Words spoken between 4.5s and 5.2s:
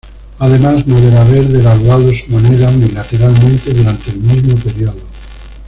periodo.